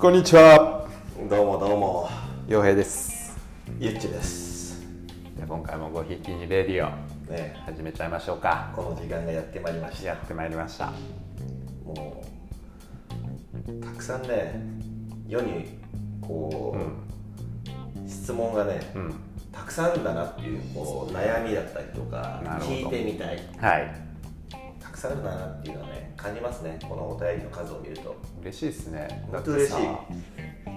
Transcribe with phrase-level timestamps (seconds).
[0.00, 0.88] こんにちは。
[1.28, 2.08] どうもどうも。
[2.48, 3.36] 洋平です。
[3.78, 4.80] ゆっちです。
[5.36, 6.90] じゃあ今回もごひいきにレディオ
[7.30, 7.54] ね。
[7.66, 8.72] 始めちゃいましょうか。
[8.74, 10.06] この時間がやってまいりました。
[10.06, 10.90] やってまいりました。
[11.84, 12.24] も
[13.68, 14.62] うたくさんね
[15.28, 15.78] 世に
[16.22, 19.14] こう、質問がね、うん。
[19.52, 23.38] たくさんあるんだなっていうこう悩みだったりとか聞いてみたい。
[23.58, 24.09] はい
[25.00, 26.78] さんあるなっていうのはね感じますね。
[26.88, 28.14] このお便りの数を見ると。
[28.42, 29.26] 嬉しいですね。
[29.32, 29.74] 本当嬉しい。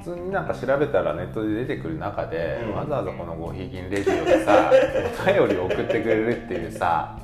[0.04, 2.76] 普通になんか調べたらネットで出てくる中で、うん。
[2.76, 7.18] わざわざこのごひいきにレディオでさ お便りを送ってくれるっていうさ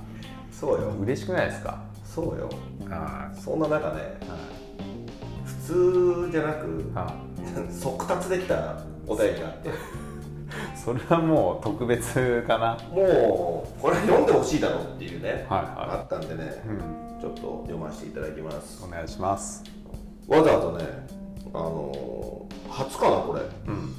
[0.52, 0.90] そうよ。
[1.02, 1.80] 嬉しくないですか？
[2.05, 2.49] そうよ。
[2.91, 4.18] あそんな中ね
[5.68, 5.73] 普
[6.26, 7.13] 通じゃなくあ
[7.70, 9.70] 速達できたお便りがあって
[10.76, 12.77] それはもう特別かな。
[12.91, 18.84] もうこれ読んでほしいだろうっていうね、はいはあったんでね、い、うん、ちょっと読ませていただきます。
[18.86, 19.63] お願いします。
[20.27, 21.08] わざわざね
[21.54, 23.41] あのー初かなこれ。
[23.68, 23.93] うん。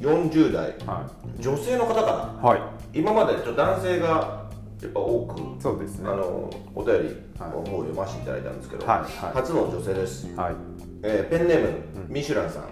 [0.00, 0.74] 40代。
[0.86, 2.00] は女性の方か
[2.42, 2.98] らいはい。
[2.98, 4.42] 今までちょっと男性が
[4.82, 6.10] やっぱ多くそうですね。
[6.10, 7.50] あのお便りはい。
[7.50, 8.98] の方を読ませていただいたんですけど、はい。
[8.98, 9.08] はい。
[9.34, 10.54] 初の女性です、はい。
[11.02, 11.68] えーペンネーム、
[12.08, 12.62] ミシュランさん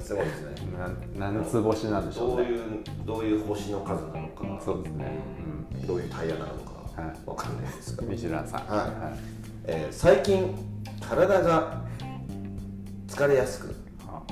[0.00, 0.54] すごいですね。
[1.18, 2.42] な何つ星なんでしょうね。
[2.42, 4.60] どういうどういう星の数なのか。
[4.64, 5.06] そうですね、
[5.86, 7.02] どういうタイヤなのか。
[7.02, 7.16] はい。
[7.26, 8.60] わかんないですがうん、ミシュランさん。
[8.66, 9.18] はい。
[9.64, 10.54] えー最近
[11.00, 11.82] 体が
[13.06, 13.74] 疲れやすく
[14.06, 14.22] あ。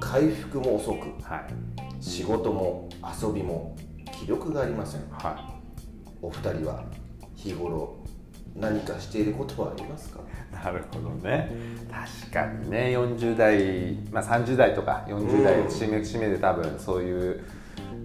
[0.00, 2.02] 回復も遅くはい。
[2.02, 2.88] 仕事も
[3.20, 3.76] 遊びも
[4.12, 5.00] 気力がありません。
[5.10, 5.54] は
[6.22, 6.84] お二人は
[7.34, 7.96] 日頃
[8.60, 10.20] 何かしていることはありますか？
[10.20, 11.50] いなるほどね。
[11.90, 12.96] 確かにね。
[12.96, 15.68] 40代、まあ、30代とか40代うん。
[15.68, 17.44] 節目節目で多分そういう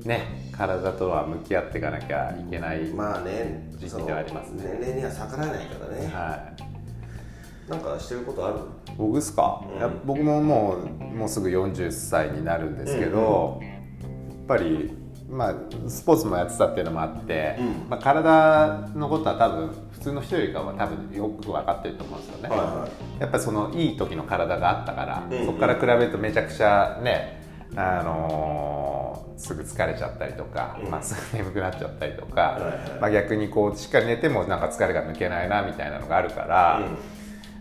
[0.06, 3.70] ね体とは向き合っていかなきゃいけない、まあね。
[3.78, 4.78] 時期ではありますね。
[4.80, 6.08] 年齢には逆らえないからね。
[6.14, 7.72] はい。
[7.72, 8.60] なんかしてることある？
[8.98, 9.78] 僕ですか、うん。
[9.78, 14.94] いや僕ももうもうすぐ40歳になるんですけど、やっぱり、
[15.30, 15.56] まあ、
[15.88, 17.90] スポーツもやってたっていうのもあって、うん。
[17.90, 25.38] まあ、体のことは多分普通の人よりかは多分よく分かってると思うんですよね、はいはやっぱりそのいい時の体があったから、うん。
[25.38, 27.42] うんそこから比べるとめちゃくちゃね
[27.76, 30.92] あのーすぐ疲れちゃったりとか、うん。
[30.92, 33.02] まあ、すぐ眠くなっちゃったりとか、はいはい。
[33.02, 36.82] まあ、逆にこうしっかり寝てもなんか疲れが抜けないなみたいなのがあるから、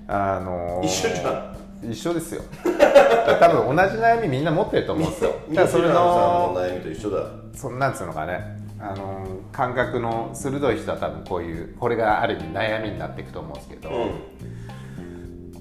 [0.06, 2.42] あのー一緒じゃ一緒ですよ。
[3.40, 5.30] 多分同じ悩みみんな持ってると思うんですよ。
[5.50, 7.26] んだからそれの悩みと一緒だ。
[7.54, 13.92] そんなんつうのかねあのー感覚の鋭い人は多分こういうこれがある意味悩みになっていくと思うんですけど、う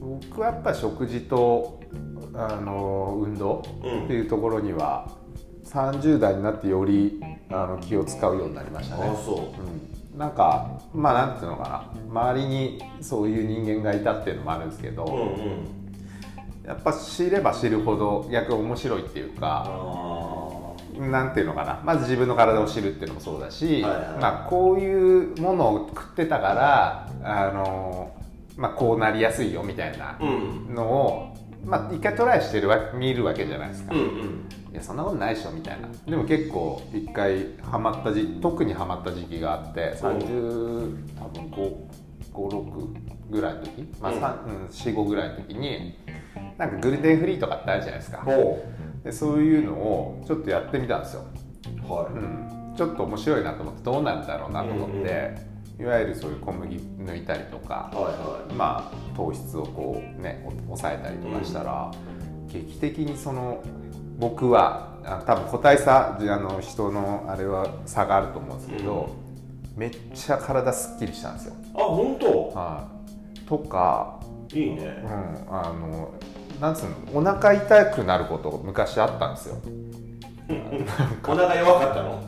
[0.05, 0.19] ん。
[0.21, 1.81] 僕はやっぱ食事と
[2.33, 4.05] あの運動うん。
[4.05, 5.09] っていうところには
[5.65, 9.03] 30代になってよりあの気を使うようになりましたね。
[9.03, 9.15] あ。
[9.15, 9.53] そ
[10.13, 10.15] う。
[10.15, 12.21] ん、なんかまあなんていうのかな。
[12.23, 15.81] 周りにそういう人間がいたっていうのもあるんですけど、ううんうん。
[16.65, 19.69] やっぱ知れば知るほど逆に面白いっていうかあ
[21.09, 21.81] なんていうのかな。
[21.83, 24.01] まず自分の体を知るっていうのもそうだし、はいはい。
[24.21, 28.11] まあ、こういうものを食ってたからあの、
[28.57, 34.05] まあ、こうなりやすいよみたいなーうんのを、まあ、一回トライしてるわ見るわけじゃないですか、いうんう
[34.73, 34.75] ん。
[34.75, 35.87] やそんなことないでしょみたいな。
[36.07, 41.81] でも結構一回ハマった時特にハマった時期があって30多分
[42.33, 44.19] 56ぐらいの時、まあうん。
[44.19, 45.97] さうん、45ぐらいの時に
[46.57, 48.17] なんかグルテンフリーとかってあるじゃないですか。
[48.19, 48.63] ほ
[49.03, 51.23] でそういうのをちょっとやってみたんですよ、
[51.87, 55.35] うはうん、ちょっと面白いなと思ってどうなるんだろうなと思って、
[55.79, 58.05] いわゆるそういう小麦抜いたりとかい、はい。
[58.05, 61.91] はまあ糖質をこうねお抑えたりとかしたら、
[62.47, 63.63] 劇的にその
[64.19, 69.15] 僕はあ多分個体差あの人のあれは差があると思うんですけど、
[69.75, 71.53] めっちゃ体すっきりしたんですよ。
[71.53, 72.49] いあ本当？
[72.49, 72.87] は
[73.35, 74.19] い、とか、
[74.53, 75.03] いいね。
[75.03, 75.09] うん、
[75.49, 76.13] あの
[76.61, 77.19] なんつうの？
[77.19, 79.55] お腹痛くなること昔あったんですよ。
[81.27, 82.21] お腹弱かったの？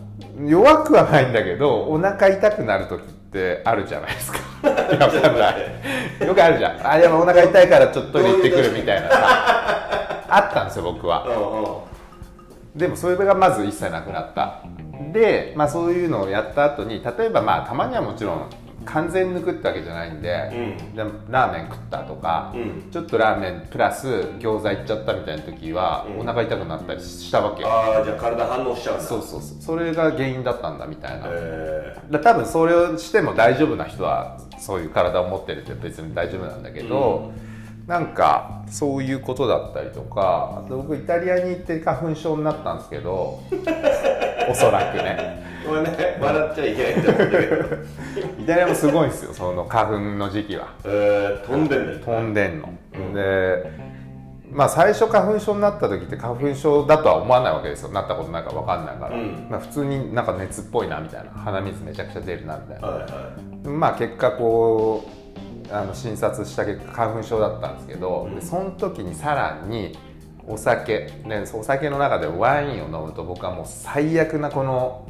[0.49, 4.39] 弱くはないんだけどお腹痛くなる時ってあるじゃないですか。
[4.63, 5.51] わかんな
[6.23, 6.27] い。
[6.27, 6.87] よくあるじゃん。
[6.87, 9.17] あでもお腹痛いからちょっとトイレ行ってくるみたいなさ。
[10.29, 11.27] あったんですよ僕は。
[12.75, 14.61] でもそれがまず一切なくなった。
[15.11, 18.49] で、まあ、そういうのをやった後に例えばまあたまにはもちろん
[18.85, 20.95] 完全に抜くってわけじゃないんで、うん。
[20.95, 22.91] でラーメン食ったとか、うん。
[22.91, 24.07] ちょっとラーメンプラス
[24.39, 26.19] 餃子いっちゃったみたいな時は、うん。
[26.21, 27.67] お腹痛くなったりしたわけよ。
[27.69, 29.03] ああじゃあ体反応しちゃうんだ。
[29.03, 29.61] そうそうそう。
[29.61, 37.31] それが原因だったんだみたいな、えだ多分それをしても大丈夫な人はそういう体を持ってるって別に大丈夫なんだけど、
[37.87, 43.41] なんかそういうことだったりとかあと僕イタリアに行って花粉症になったんですけど
[44.49, 46.17] おそらくねー、これね。
[46.19, 47.65] 笑っちゃいけないんだけど
[48.39, 50.73] イタリアもすごいんですよその花粉の時期は。
[50.83, 52.69] えー、飛んでんね飛んでんの、
[53.13, 53.93] で
[54.51, 57.89] まあ最初花粉症になった時って花粉症だとは思わないわけですよ。
[57.89, 59.47] なったことないから分かんないから、うん。
[59.49, 61.31] まあ、普通になんか熱っぽいなみたいな。
[61.31, 63.07] 鼻水めちゃくちゃ出るなみたいな、はいは
[63.65, 63.67] い。
[63.67, 65.09] まあ結果こ
[65.69, 68.35] うあの診察した結果花粉症だったんですけど、うん。
[68.35, 69.97] でその時にさらに
[70.45, 75.07] お酒、ね、お酒の中でワインを飲むと僕はもう最悪なこの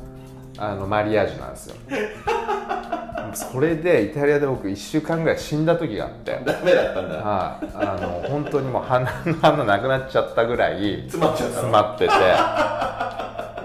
[0.58, 1.76] あのマリアージュなんですよ。
[3.34, 6.40] それでイタリアで僕1週間ぐらい死んだ時があって。
[6.46, 7.16] ダメだったんだ。
[7.16, 11.02] はい、あの本当にもう鼻の穴なくなっちゃったぐらい。
[11.10, 11.62] 詰まっちゃったの。
[11.62, 12.14] 詰まってて。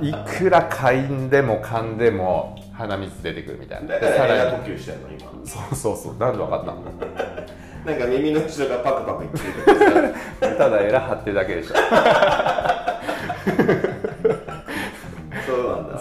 [0.07, 3.95] いくら嗅いんでも噛んでも鼻水出てくるみたいな。
[3.95, 5.31] だからエラ呼吸してんの今。
[5.45, 6.17] そうそうそう。
[6.19, 6.83] なんで分かったの？
[7.85, 9.39] なんか耳の後ろがパクパクいって
[10.41, 10.55] る。
[10.57, 11.75] ただエラ張ってるだけでしょ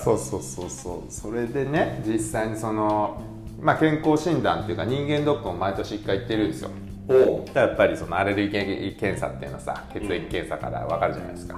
[0.08, 1.12] そうそうそうそう。
[1.12, 3.22] それでね実際にその、
[3.60, 6.70] まあ、健康診断っていうか人間ドックも毎年1回行ってるんですよ。
[7.10, 7.46] おう。
[7.54, 11.58] やっぱりそのアレルギー検査っていうのはさ血液検査から分かるじゃないですか、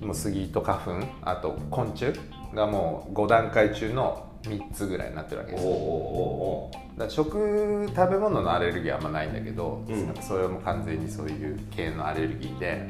[0.00, 2.12] もう杉と花粉あと昆虫
[2.54, 5.64] がもう5段階中の3つぐらいになってるわけです。
[5.64, 10.14] よおだ食食べ物のアレルギーはあんまないんだけど、うん。
[10.20, 12.88] それはもう完全にそういう系のアレルギーで、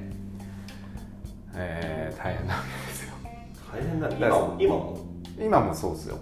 [1.55, 2.90] えー大変なわけ
[3.73, 4.17] 大変だね。
[4.19, 4.57] 今も？
[4.59, 4.99] 今も？
[5.39, 6.19] 今もそうですよ。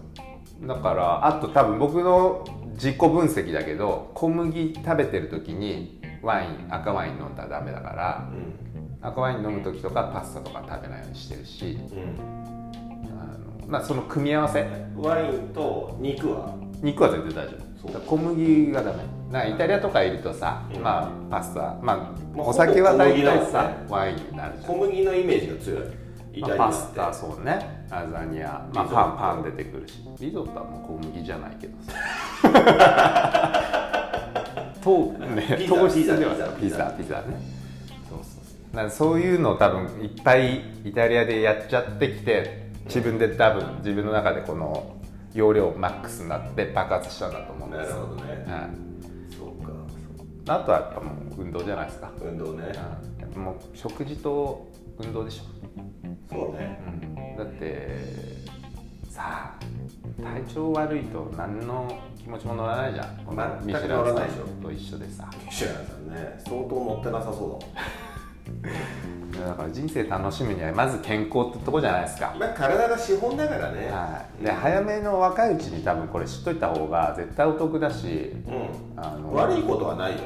[0.62, 11.78] だからあと多分僕の自己分析だけど小麦食べてる時にワイン赤ワイン飲んだらダメだからう赤ワイン飲む時とかパスタとか食べないようにしてるしん。
[13.06, 14.62] あの、まあ、その組み合わせ。
[14.62, 14.64] う
[15.00, 16.54] んワインと肉は？
[16.82, 18.00] 肉は全然大丈夫。
[18.00, 18.98] 小麦がダメ。
[19.30, 20.82] なイタリアとかいるとさ、うん。
[20.82, 21.96] まあパスタまあ
[22.34, 24.72] まあお酒は大体さ、ワインになるじゃん。
[24.72, 25.82] 小麦のイメージが強い
[26.32, 27.84] イタリまあパアってスタそうね。
[27.90, 29.94] ラザニア、まあ、パンパン出てくるし。
[30.20, 31.92] リゾットはもう小麦じゃないけどさ。
[34.82, 36.34] とね糖質では。
[36.60, 36.90] ピザ。
[36.92, 37.40] ピザね。
[38.08, 38.24] そうそう
[38.74, 38.90] そう。
[38.90, 44.94] そういうのを多分いっぱいイタリアでやっちゃってきて自分で多分自分の中でこの
[45.34, 47.96] 容量マックスになって爆発したんだと思うんですよ。
[47.96, 48.52] なるほどね。
[48.52, 48.60] はい
[49.36, 49.72] そうか
[50.54, 52.72] あとはやっぱもう運動じゃないですか、運動ね。
[53.36, 54.66] うん、もう食事と
[54.98, 55.42] 運動でしょ
[56.30, 56.80] そうね。
[56.86, 57.36] うん。
[57.36, 57.88] だって
[59.08, 59.58] さあ
[60.22, 63.66] 体調悪いと何の気持ちも乗らないじゃん。
[63.66, 64.44] ミシュランさ乗らないでしょ。
[64.44, 65.30] んと一緒でさ。
[65.44, 66.40] ミシュランさんね。
[66.44, 67.58] 相当乗ってなさそ
[69.34, 72.26] うだ から人生楽しむにはまず健康ってとこじゃないですか。
[72.26, 73.90] だもんまあ体が資本だからね。
[73.90, 78.34] はい、で早めの若いうちに多分これ知っといた方が絶対お得だし。
[78.46, 79.02] うん。
[79.02, 80.18] あの悪いことはないよ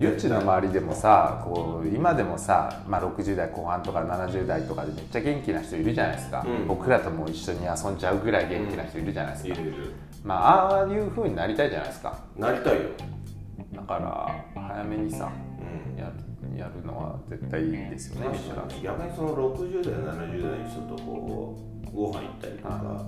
[0.00, 6.68] ゆっちの周りでもさこう今でもさ、まあ、60代後半とか70代とかでめっちゃ元気な人いるじゃないですか、うん。
[6.68, 9.92] 僕らとも一緒に遊んじゃうぐらい元気な人いるじゃないですか、いるいる。
[10.22, 12.18] まあああいう風になりたいじゃないですか。
[12.36, 12.82] なりたいよ。
[13.74, 13.94] だか
[14.54, 15.98] ら早めにさうん。
[15.98, 18.38] やるやるのは絶対いいですよね
[18.82, 23.06] 逆にその60代70代の人とこうご飯行ったりとか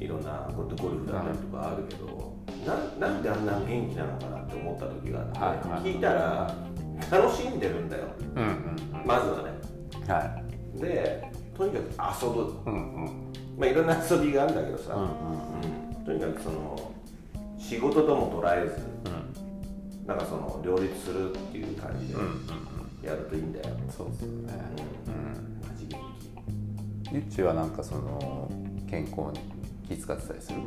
[0.00, 2.33] いろんなことゴルフだったりとかあるけど
[2.66, 5.82] ななんであんな元気なのかなって思った時があって、はいはい。
[5.82, 6.54] 聞いたら
[7.10, 8.04] 楽しんでるんだよ。
[8.36, 9.06] うんうん。
[9.06, 9.50] まずはね。
[10.00, 10.20] うんは
[10.76, 10.80] い。
[10.80, 12.54] でとにかく遊ぶ。
[12.66, 13.32] うんうん。
[13.58, 15.08] まあいろんな遊びがあるんだけどさ、うんうん
[15.98, 16.04] うん。
[16.04, 16.92] とにかくその
[17.58, 18.82] 仕事とも捉えず
[20.06, 22.38] なんかその両立するっていう感じでうんうんうん。
[23.02, 24.54] やるといいんだよ、そうですよね。
[25.06, 25.60] うん。
[25.66, 25.98] マジ元
[27.12, 28.50] ゆっちはなんかその
[28.88, 29.40] 健康に？
[29.88, 30.58] 気遣ってたりする？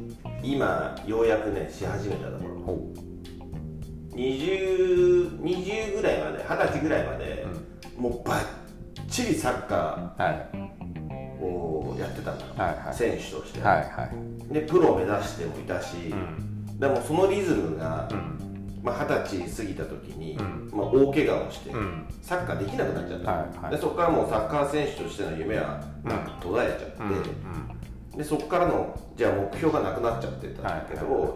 [0.42, 2.56] 気今ようやくねし始めたところ。
[2.62, 2.94] ほ
[4.14, 7.46] 20, 20ぐらいまで二十歳ぐらいまで、
[7.98, 8.46] もうバッ
[9.08, 12.96] チリサッカーをやってたんだよ、はいはい。
[12.96, 14.10] 選手として、はいは
[14.50, 14.54] い。
[14.54, 16.80] でプロを目指してもいたし、うん。
[16.80, 18.38] でもそのリズムがうん。
[18.84, 20.70] まあ、20歳過ぎた時に、うん。
[20.72, 22.06] まあ、大怪我をして、うん。
[22.22, 23.72] サッカーできなくなっちゃった、はいはい。
[23.72, 26.20] でそこからもうサッカー選手としての夢はなん。
[26.20, 27.18] か途絶えちゃって、う
[27.74, 27.77] ん
[28.18, 31.32] でそこからのじゃあ目標がなくなっちゃってたんだけど、はい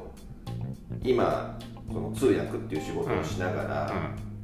[1.03, 1.57] 今
[1.91, 3.91] その通訳っていう仕事をしながら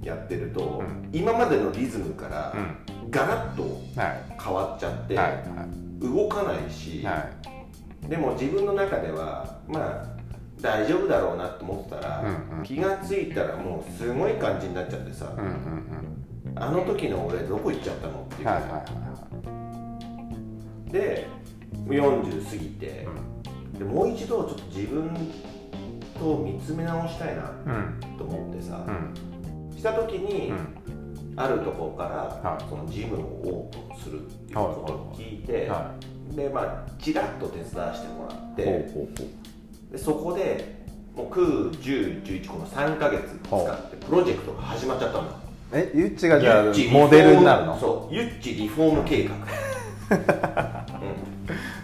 [0.04, 1.10] うやってると、うん。
[1.14, 3.10] 今までのリズムからうん。
[3.10, 3.64] ガラッと
[4.00, 4.24] はい。
[4.42, 5.68] 変わっちゃって、はいは
[6.00, 7.30] 動かないし、いは
[8.04, 8.10] い。
[8.10, 10.06] でも自分の中ではまあ
[10.62, 12.64] 大丈夫だろうなと思ってたら、うんうん。
[12.64, 15.48] 気がついたらもうすごい感じになっちゃってさ、うんうん
[16.48, 16.54] うん。
[16.56, 18.84] あの時の俺どこ行っちゃったのっていう、はいはいは
[20.90, 20.92] い。
[20.92, 21.28] で
[21.96, 23.08] 40過ぎて、
[23.78, 25.10] でもう一度ちょっと自分
[26.20, 28.18] と見つめ直したいなうん。
[28.18, 29.78] と思ってさ、うん。
[29.78, 30.58] した時に、うん。
[31.36, 32.04] あるところか
[32.44, 32.64] ら、はい。
[32.70, 35.94] そのジムをオープンするっていうことを聞いて、は
[36.36, 39.92] でまあちらっと手伝わせてもらって、ほうほうほう。
[39.92, 40.78] でそこで
[41.16, 45.34] もう9、10、11この3ヶ月使ってプロジェクトが始まっちゃったんだ
[45.74, 47.80] えゆっちがじゃあモデルになるの？
[47.80, 49.28] そうゆっちリフォーム計
[50.10, 50.16] 画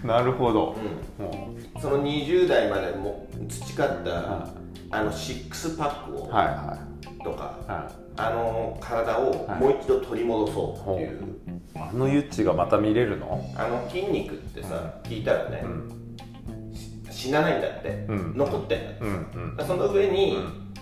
[0.08, 0.76] なるほど、
[1.20, 1.26] うん。
[1.26, 4.48] もその20代までも培った、
[4.92, 6.78] あのシックスパックを、うはいは
[7.24, 7.72] とかい。
[7.72, 13.44] はあの体をもう一度取り戻そうっていう、いあのゆっちがまた見れるの？
[13.56, 16.74] あの筋肉ってさ、聞いたらね、ん。
[17.10, 18.34] し死なないんだって、うん。
[18.38, 19.56] 残ってんだって、うん。
[19.58, 20.38] うんその上に、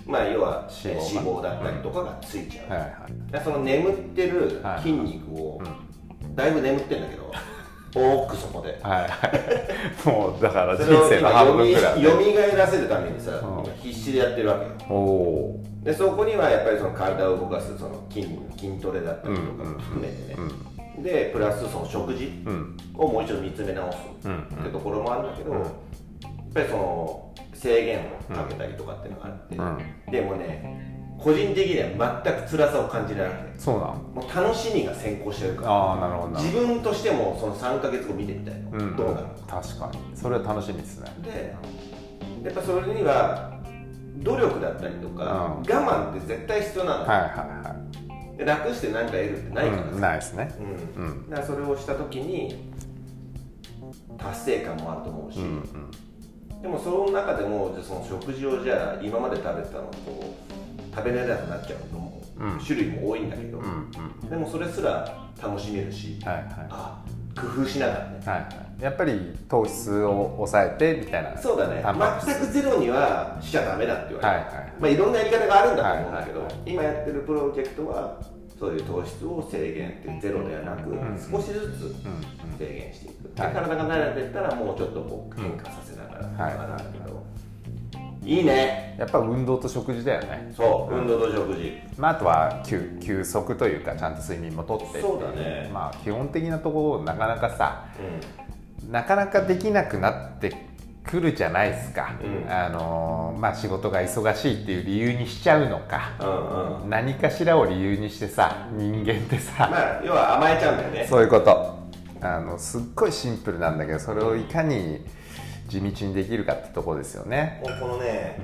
[0.08, 2.80] うまあ要は脂肪だったりとかがついちゃう、はい
[3.36, 3.44] はい。
[3.44, 4.80] その眠ってるはい。
[4.82, 6.36] 筋肉を、うん。
[6.36, 7.32] だいぶ眠ってんだけど
[7.94, 8.80] 多くそこで。
[8.82, 9.02] はい。
[9.04, 13.66] はいもうだから人生の半分くらいよみがえらせるためにさ、うん。
[13.66, 14.90] 今必死でやってるわけよ。
[14.90, 20.42] おおでそこにはやっぱりその体を動かすその筋筋トレだったりとかも含めてね、う
[21.00, 25.60] んでプラスその食事うんをもう一度見つめ直すうんってところもあるんだけど、うん。
[25.62, 25.72] やっ
[26.54, 30.12] ぱりその制限をかけたりとかっていうのがあって、うん。
[30.12, 30.91] でもね
[31.24, 33.60] 個人的には全く辛さを感じないわけ。
[33.60, 35.72] そうなのもう楽しみが先行してるから。
[35.72, 40.18] ああなるほど自分としてもその3か月後見てみたいの、ほど、うん、どうなるのか確かに。
[40.18, 41.12] それは楽しみですね。
[41.22, 41.56] で
[42.44, 43.60] やっぱそれには
[44.18, 45.74] 努力だったりとか、うん。
[45.74, 47.76] 我慢って絶対必要なの、はいはいは
[48.34, 48.38] い。
[48.38, 49.84] で楽して何か得るってないから。
[49.84, 50.56] さ、うんないですね。
[50.98, 51.04] うん。
[51.04, 51.30] うん。
[51.30, 52.72] だからそれをした時に
[54.18, 56.62] 達成感もあると思うし、うんうん。
[56.62, 59.92] でもその中でもじゃあその食事をじゃあ今まで食べてたのと
[60.94, 62.60] 食べれなくなっちゃうのも、うん。
[62.60, 63.62] 種類も多いんだけど、
[64.30, 66.46] でもそれすら楽しめるし、はいはい。
[66.70, 67.04] あ
[67.36, 68.22] 工夫しながらね。
[68.26, 68.84] はいはい。
[68.84, 71.38] やっぱり糖質を抑えてみたいな。
[71.38, 71.84] そうだね。
[72.26, 78.20] 全くゼロにはしちゃダメだって言われて、はいはいまあ、いろんなやり方があるんだと思うんだけど、今やってるプロジェクトは
[78.60, 87.24] そういう糖質を制限ってゼロではなく、ん少しずつうん制限していく、体が慣れていったらもうちょっとこう変化させながらっていうのがあるけど、
[88.24, 88.96] い、いね。
[88.98, 90.52] やっぱ運動と食事だよね。
[90.56, 91.80] そう運動と食事。
[91.98, 95.70] まあ、あとは休休息というかちゃんと睡眠もとってっていそうだね。
[95.74, 97.86] まあ基本的なところなかなかさ
[98.88, 100.54] うなかなかできなくなって
[101.04, 102.52] くるじゃないですか、うん。
[102.52, 106.90] あのまあ仕事が忙しいっていう理由にしちゃうのか、んうんうん。
[106.90, 111.08] 何かしらを理由にしてさ人間ってさ、まあ要は甘えちゃうんだよね。
[111.10, 111.82] そういうこと。
[112.24, 115.04] あのすっごいシンプルなんだけどそれをいかに
[115.72, 117.62] 地道にできるかってとこですよね。
[117.64, 118.38] このね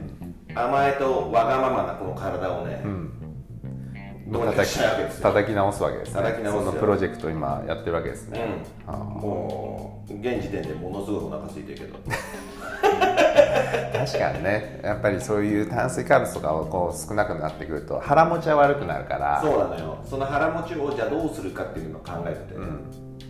[0.56, 3.12] 甘えとわがままなこの体をね、うん。
[4.28, 4.80] どうにか叩きし
[5.22, 6.14] た叩き直すわけですね。
[6.16, 6.72] 叩き直すよ。
[6.72, 12.00] そのプロジェクトを今やってるわけですね、うん、もう現時点でものすごいお腹空いてるけど。
[13.98, 14.80] 確かにね。
[14.84, 19.42] やっぱりそういう炭水化物とかをこう少なくなってくると腹持ちは悪くなるから。
[19.42, 19.98] そうなのよ。
[20.06, 22.60] その腹持ちをじゃあどうするかっていうのを考えてて、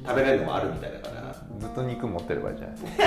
[0.06, 1.27] 食べれるのもあるみたいだから
[1.60, 2.76] ずっと肉持ってればいいじゃない。
[2.76, 3.04] ですか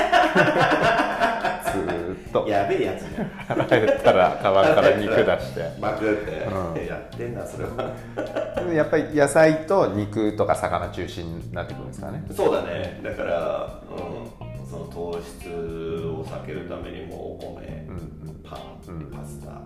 [1.72, 2.48] ずーっと。
[2.48, 3.28] やべえやつじゃん。
[3.28, 5.80] 腹減ったらカバンから肉出して。
[5.80, 6.86] まくって、うん。
[6.86, 8.72] やってんなそれは。
[8.74, 12.24] やっぱり野菜と肉とか魚中心になってくるんですかね。
[12.34, 13.00] そうだね。
[13.02, 17.86] だから、うん、その糖質を避けるためにもお米、
[18.44, 19.10] パン、うん。
[19.10, 19.62] パスタ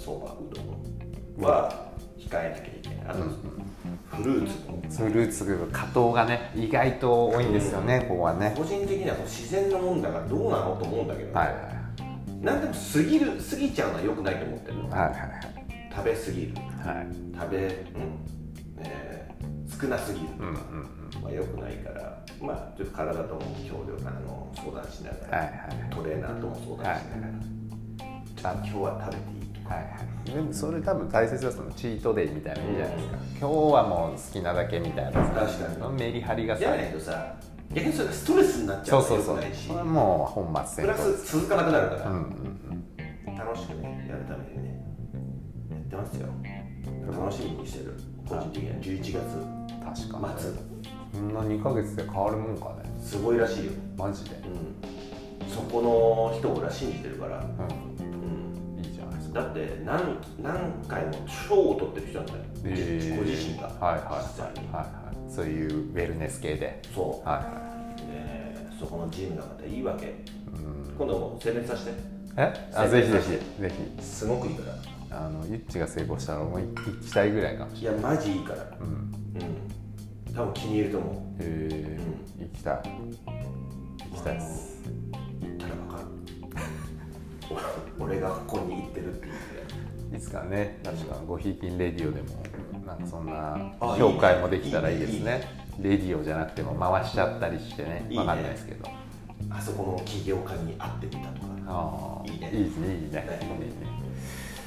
[0.00, 3.06] そば、うどんは控えなきゃいけない。
[3.08, 3.24] あと、
[4.16, 4.70] フルーツ。
[4.70, 8.54] もフルーツ加糖がね意外と多いんですよね、ここはね。
[8.56, 11.56] 個人的にはこう自然のもんだからどうなのと思うんだけど、はいはい
[12.42, 14.90] 何でも過ぎる過ぎちゃうのは良くないと思ってるの。
[14.90, 15.12] はいはい
[15.94, 16.54] 食べ過ぎる。
[16.56, 16.96] はい。
[16.96, 17.66] はい食べ、うん。
[18.78, 20.26] えー少なすぎる。
[20.26, 20.52] とかうんう
[21.20, 21.24] ん。
[21.24, 29.41] は良くないから、まあちょっと体とも協力あの相談しながら、はいはいトレーナーとも相談しながら、ちょっと今日は食べていい？
[29.64, 29.82] はいは
[30.26, 30.30] い。
[30.30, 35.20] でもそれ多分大切だそのチートデイみたいなのいいじゃないですか、今日はもう好きなだけみたいなさ。
[35.34, 35.94] 確かに。
[35.94, 36.72] メリハリがじさ。
[36.72, 37.34] ゃないとさ
[37.72, 39.36] 逆にそれがストレスになっちゃそううそうそう。
[39.38, 39.66] と良くないし。
[39.68, 41.16] それはもう本末プラ転倒。
[41.16, 42.52] ですス続かなくなるから、うんうん
[43.34, 44.84] 楽しくねやるためにね。
[45.70, 46.28] やってますよ。
[47.18, 47.94] 楽しみにしてる。
[48.28, 48.76] 個人的には。
[48.76, 49.16] 11月。
[49.16, 50.40] うん確かに。
[50.40, 50.50] 末。
[51.12, 52.90] そんな2ヶ月で変わるもんかね。
[53.02, 54.36] すごいらしいよ、マジで。
[54.36, 57.91] うん、そこの人を俺は信じてるから、ううん、ん
[59.32, 63.16] だって何何回も賞を取ってる人なんだよ、えー。
[63.16, 65.32] ご自身が、はいはいはいはい。
[65.32, 66.82] そういうウェルネス系で。
[66.94, 70.06] そう、はいはでそこのジムがまたいいわけ。
[70.06, 70.94] いうん。
[70.98, 71.92] 今度も宣伝させて。
[72.36, 72.70] え？
[72.74, 73.30] あぜひぜひ
[73.62, 74.02] ぜひ。
[74.02, 74.70] すごくいいか
[75.10, 75.24] ら。
[75.24, 76.66] あのゆっちが成功したらもう行
[77.00, 77.84] きたいぐらいかもしい。
[77.84, 78.64] やマジいいから。
[78.64, 78.88] れないうん。
[80.28, 80.34] うん。
[80.34, 81.42] 多分気に入ると思う。
[81.42, 81.98] へえ
[82.40, 82.74] 行きたい。
[84.10, 84.82] 行きたいです。
[85.40, 86.04] 行ったら分かる
[87.98, 90.78] 俺がここに行ってるって言っていつかね。
[90.84, 92.42] 確かごひいきんレディオでも
[92.86, 95.48] なんかそんなあ紹介もできたらいいですね。
[95.80, 98.06] レディオじゃなくても回しちゃったりしてね。
[98.10, 98.18] いいね。
[98.18, 98.88] わかんないですけど。
[99.50, 101.48] あそこの起業家に会ってみたとか。
[101.66, 102.50] ああいいね。
[102.52, 103.26] いいですねいいね。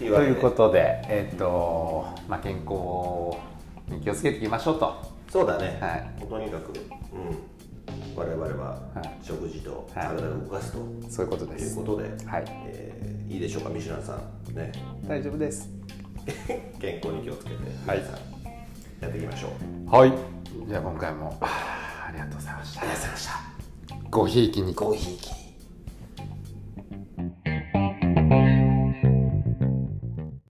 [0.01, 0.15] いいね。
[0.15, 3.37] ということで、えっ、とまあ、健康
[3.87, 4.93] に気をつけていきましょうと。
[5.29, 6.27] そうだね、はい。
[6.27, 6.81] とにかく、うん、
[8.15, 10.07] 我々ははい食事とはい。
[10.07, 12.45] 体を動かすとそういうことでいうすことで、はい。
[12.67, 13.69] えーいいでしょうか？
[13.69, 14.13] ミシュランさ
[14.51, 14.55] ん。
[14.55, 14.71] ね。
[15.07, 15.67] 大丈夫です。
[16.79, 17.55] 健康に気をつけて
[17.87, 17.97] はい。
[17.99, 18.19] 皆さん
[19.01, 19.49] やっていきましょ
[19.87, 20.13] う、はい。
[20.67, 22.81] じゃあ今回もありがとうございました。
[22.81, 23.33] ありがとうございました。
[24.11, 25.44] ごひいきにごひいきに